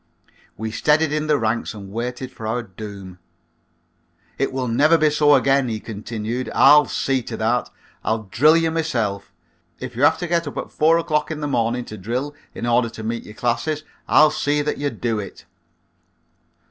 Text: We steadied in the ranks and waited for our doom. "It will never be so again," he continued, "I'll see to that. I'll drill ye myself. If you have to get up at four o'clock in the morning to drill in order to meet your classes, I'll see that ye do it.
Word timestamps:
We 0.57 0.71
steadied 0.71 1.11
in 1.11 1.27
the 1.27 1.37
ranks 1.37 1.75
and 1.75 1.91
waited 1.91 2.31
for 2.31 2.47
our 2.47 2.63
doom. 2.63 3.19
"It 4.39 4.51
will 4.51 4.67
never 4.67 4.97
be 4.97 5.11
so 5.11 5.35
again," 5.35 5.69
he 5.69 5.79
continued, 5.79 6.49
"I'll 6.55 6.87
see 6.87 7.21
to 7.21 7.37
that. 7.37 7.69
I'll 8.03 8.23
drill 8.23 8.57
ye 8.57 8.69
myself. 8.69 9.31
If 9.79 9.95
you 9.95 10.01
have 10.01 10.17
to 10.17 10.27
get 10.27 10.47
up 10.47 10.57
at 10.57 10.71
four 10.71 10.97
o'clock 10.97 11.29
in 11.29 11.39
the 11.39 11.47
morning 11.47 11.85
to 11.85 11.99
drill 11.99 12.33
in 12.55 12.65
order 12.65 12.89
to 12.89 13.03
meet 13.03 13.25
your 13.25 13.35
classes, 13.35 13.83
I'll 14.07 14.31
see 14.31 14.63
that 14.63 14.79
ye 14.79 14.89
do 14.89 15.19
it. 15.19 15.45